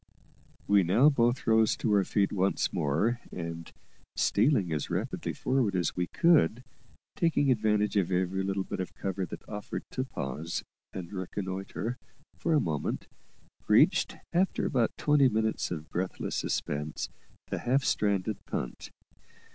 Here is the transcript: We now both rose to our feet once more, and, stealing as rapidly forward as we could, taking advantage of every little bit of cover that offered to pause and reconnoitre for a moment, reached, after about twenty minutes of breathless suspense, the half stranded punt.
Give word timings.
We 0.65 0.81
now 0.81 1.09
both 1.11 1.45
rose 1.45 1.77
to 1.77 1.93
our 1.93 2.03
feet 2.03 2.31
once 2.31 2.73
more, 2.73 3.19
and, 3.31 3.71
stealing 4.15 4.73
as 4.73 4.89
rapidly 4.89 5.31
forward 5.31 5.75
as 5.75 5.95
we 5.95 6.07
could, 6.07 6.63
taking 7.15 7.51
advantage 7.51 7.95
of 7.97 8.09
every 8.11 8.41
little 8.41 8.63
bit 8.63 8.79
of 8.79 8.95
cover 8.95 9.27
that 9.27 9.47
offered 9.47 9.83
to 9.91 10.03
pause 10.03 10.63
and 10.91 11.13
reconnoitre 11.13 11.99
for 12.35 12.55
a 12.55 12.59
moment, 12.59 13.05
reached, 13.67 14.17
after 14.33 14.65
about 14.65 14.97
twenty 14.97 15.29
minutes 15.29 15.69
of 15.69 15.87
breathless 15.91 16.35
suspense, 16.35 17.09
the 17.51 17.59
half 17.59 17.83
stranded 17.83 18.43
punt. 18.47 18.89